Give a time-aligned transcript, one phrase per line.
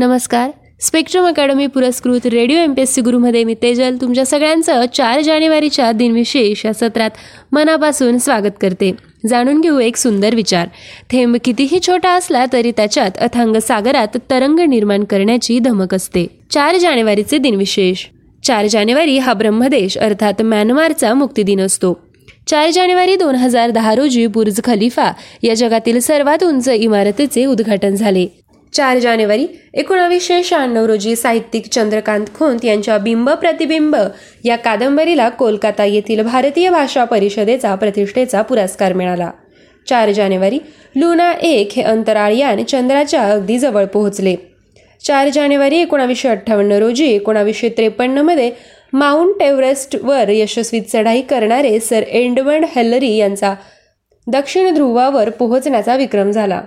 [0.00, 0.50] नमस्कार.
[0.80, 5.92] Spectrum academy पुरस्कृत radio M P S C गुरुमध्ये मी तेजल तुमच्या सगळ्यांचं चार जानेवारीच्या
[5.92, 7.10] दिनविशेष या सत्रात
[7.52, 8.92] मनापासून स्वागत करते.
[9.28, 10.68] जाणून घेऊ एक सुंदर विचार.
[11.10, 16.26] थेंब कितीही छोटा असला तरी त्याच्यात अथांग सागरात तरंग निर्माण करण्याची धमक असते.
[16.50, 18.06] चार जानेवारीचे दिनविशेष.
[18.44, 22.00] चार जानेवारी हा ब्रह्मदेश अर्थात म्यानमारचा मुक्तिदिन असतो.
[22.46, 25.12] चार जानेवारी दोन हजार दहा रोजी बुर्ज खलिफा
[25.42, 28.26] या जगातील सर्वात उंच इमारतीचे उद्घाटन झाले.
[28.72, 33.96] चार जानेवारी एकोणावीसशे शहाण्णव रोजी साहित्यिक चंद्रकांत खोंत यांच्या बिंब प्रतिबिंब
[34.44, 39.30] या कादंबरीला कोलकाता येथील भारतीय भाषा परिषदेचा प्रतिष्ठेचा पुरस्कार मिळाला.
[39.88, 40.58] चार जानेवारी
[40.96, 44.34] लुना एक हे अंतराळयान चंद्राच्या अगदी जवळ पोहोचले.
[45.04, 48.50] चार जानेवारी एकोणावीसशे अठ्ठावन्न रोजी एकोणावीसशे त्रेपन्नमध्ये
[48.92, 53.54] माउंट एव्हरेस्टवर यशस्वी चढाई करणारे सर एंडवर्ड हेलरी यांचा
[54.26, 56.60] दक्षिण ध्रुवावर पोहोचण्याचा विक्रम झाला.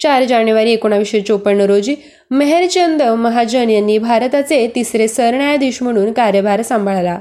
[0.00, 1.94] चार जानेवारी एकोणावीसशे चोपन्न रोजी
[2.30, 7.18] मेहरचंद महाजन यांनी भारताचे तिसरे सरन्यायाधीश म्हणून कार्यभार सांभाळला.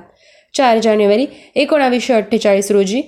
[0.54, 3.02] चार जानेवारी एकोणावीसशे अठ्ठेचाळीस रोजी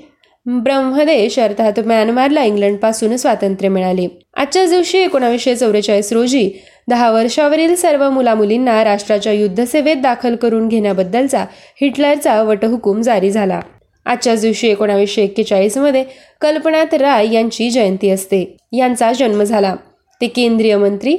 [0.45, 4.07] ब्रह्मदेश अर्थात म्यानमारला इंग्लंडपासून स्वातंत्र्य मिळाले.
[4.37, 6.49] आजच्याच दिवशी एकोणावीसशे चौवेचाळीस रोजी
[6.87, 11.45] दहा वर्षावरील सर्व मुलामुलींना राष्ट्राच्या युद्धसेवेत दाखल करून घेण्याबद्दलचा
[11.81, 13.59] हिटलरचा वटहुकूम जारी झाला.
[14.07, 16.03] आजच्याच दिवशी एकोणावीसशे एक्केचाळीसमध्ये
[16.41, 18.57] कल्पनाथ राय यांची जयंती असते.
[18.73, 19.75] यांचा जन्म झाला.
[20.21, 21.15] ते केंद्रीय मंत्री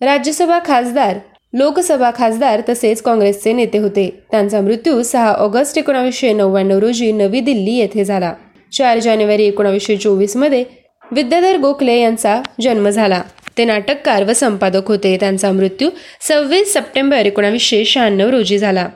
[0.00, 1.18] राज्यसभा खासदार
[1.52, 4.08] लोकसभा खासदार तसेच काँग्रेसचे नेते होते.
[4.30, 8.32] त्यांचा मृत्यू सहा ऑगस्ट एकोणावीसशे नव्याण्णव रोजी नवी दिल्ली येथे झाला.
[8.72, 10.64] चार जानेवारी एकोणावीसशे चोवीसमध्ये
[11.12, 13.22] विद्याधर गोखले यांचा जन्म झाला.
[13.58, 15.16] ते नाटककार व संपादक होते.
[15.16, 15.90] त्यांचा मृत्यू
[16.28, 18.88] सव्वीस सप्टेंबर एकोणावीसशे शहाण्णव रोजी झाला.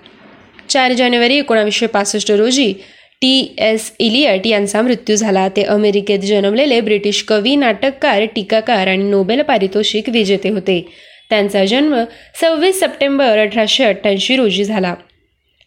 [0.68, 2.72] चार जानेवारी एकोणावीसशे पासष्ट रोजी
[3.20, 5.48] टी एस इलियट यांचा मृत्यू झाला.
[5.48, 10.88] ते अमेरिकेत जन्मलेले ब्रिटिश कवी नाटककार टीकाकार आणि नोबेल पारितोषिक विजेते होते.
[11.30, 12.04] त्यांचा जन्म
[12.40, 14.94] सव्वीस सप्टेंबर अठराशे अठ्ठ्याऐंशी रोजी झाला.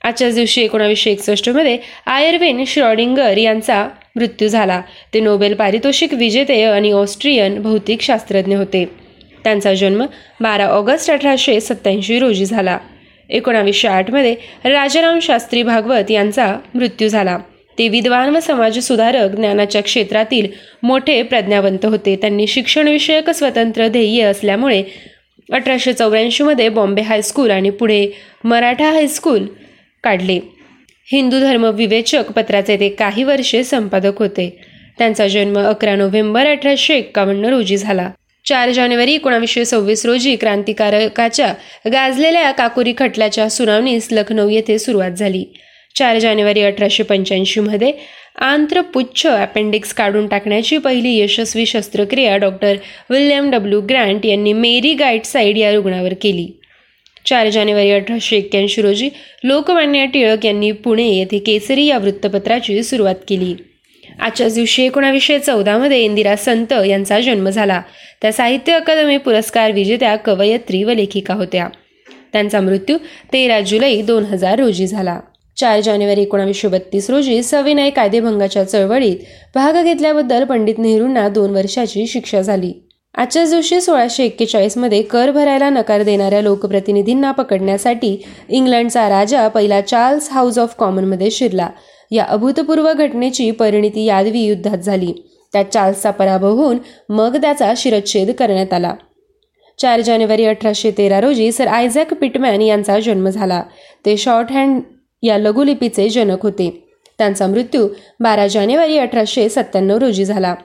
[0.03, 4.81] आजच्याच दिवशी एकोणावीसशे एकसष्टमध्ये आयर्विन श्रॉडिंगर यांचा मृत्यू झाला.
[5.14, 8.86] ते नोबेल पारितोषिक विजेते आणि ऑस्ट्रियन भौतिक शास्त्रज्ञ होते.
[9.43, 10.05] त्यांचा जन्म
[10.39, 12.77] बारा ऑगस्ट अठराशे सत्त्याऐंशी रोजी झाला.
[13.31, 17.37] एकोणावीसशे आठमध्ये राजाराम शास्त्री भागवत यांचा मृत्यू झाला.
[17.77, 20.47] ते विद्वान व समाजसुधारक ज्ञानाच्या क्षेत्रातील
[20.83, 22.15] मोठे प्रज्ञावंत होते.
[22.15, 24.83] त्यांनी शिक्षणविषयक स्वतंत्र ध्येय असल्यामुळे
[25.52, 28.08] अठराशे चौऱ्याऐंशीमध्ये बॉम्बे हायस्कूल आणि पुढे
[28.43, 29.45] मराठा हायस्कूल
[30.03, 30.39] काढले.
[31.11, 34.65] हिंदू धर्म विवेचक पत्राचे ते काही वर्षे संपादक होते.
[34.97, 38.09] त्यांचा जन्म अकरा नोव्हेंबर अठराशे एक्कावन्न रोजी झाला.
[38.45, 41.53] चार जानेवारी एकोणावीसशे सव्वीस रोजी क्रांतिकारकाच्या
[41.91, 45.43] गाजलेल्या काकुरी खटल्याच्या सुनावणीस लखनौ येथे सुरुवात झाली.
[45.95, 47.91] चार जानेवारी अठराशे पंच्याऐंशीमध्ये
[48.41, 52.75] आंत्रपुच्छ अपेंडिक्स काढून टाकण्याची पहिली यशस्वी शस्त्रक्रिया डॉक्टर
[53.09, 56.47] विल्यम डब्ल्यू ग्रँट यांनी मेरी गाईट साईड या रुग्णावर केली.
[57.25, 59.09] चार जानेवारी अठराशे एक्क्याऐंशी रोजी
[59.43, 63.53] लोकमान्य टिळक यांनी पुणे येथे केसरी या वृत्तपत्राची सुरुवात केली.
[64.20, 67.82] आजच्याच दिवशी एकोणावीसशे चौदामध्ये इंदिरा संत यांचा जन्म झाला.
[68.22, 71.67] त्या साहित्य अकादमी पुरस्कार विजेत्या कवयत्री व लेखिका होत्या.
[72.33, 72.98] त्यांचा मृत्यू
[73.33, 75.20] तेरा जुलै दोन हजार रोजी झाला.
[75.58, 79.16] चार जानेवारी एकोणावीसशे बत्तीस रोजी सविनय कायदेभंगाच्या चळवळीत
[79.55, 82.73] भाग घेतल्याबद्दल पंडित नेहरूंना दोन वर्षाची शिक्षा झाली.
[83.16, 90.58] आजच्याच दिवशी सोळाशे एक्केचाळीसमध्ये कर भरायला नकार देणाऱ्या लोकप्रतिनिधींना पकडण्यासाठी इंग्लंडचा राजा पहिला चार्ल्स हाऊस
[90.58, 91.70] ऑफ कॉमनमध्ये शिरला.
[92.11, 95.14] या अभूतपूर्व घटनेची परिणिती यादवी युद्धात झाली.
[95.54, 96.77] त्यात चार्ल्सचा पराभव होऊन
[97.10, 98.94] मग त्याचा शिरच्छेद करण्यात आला.
[99.80, 103.64] चार जानेवारी अठराशे तेरा रोजी सर आयझॅक पिटमॅन यांचा जन्म झाला.
[104.05, 104.82] ते शॉर्ट हँड
[105.23, 106.88] या लघुलिपीचे जनक होते.
[107.17, 107.88] त्यांचा मृत्यू
[108.20, 110.55] बारा जानेवारी अठराशे सत्त्याण्णव रोजी झाला.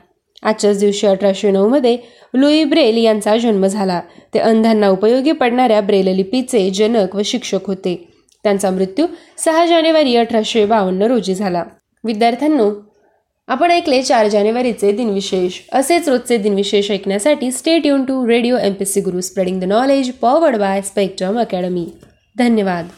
[0.43, 1.99] आजच्याच दिवशी अठराशे नऊमध्ये
[2.35, 4.01] लुई ब्रेल यांचा जन्म झाला.
[4.35, 8.09] ते अंधांना उपयोगी पडणाऱ्या ब्रेल लिपीचे जनक व शिक्षक होते.
[8.47, 9.07] त्यांचा मृत्यू
[9.39, 11.65] सहा जानेवारी अठराशे बावन्न रोजी झाला.
[12.05, 12.71] विद्यार्थ्यांनो
[13.49, 15.61] आपण ऐकले चार जानेवारीचे दिनविशेष.
[15.73, 20.12] असेच रोजचे दिनविशेष ऐकण्यासाठी stay युन to radio M P C Guru spreading the knowledge
[20.12, 21.87] powered by spectrum academy
[22.38, 22.88] धन्यवाद.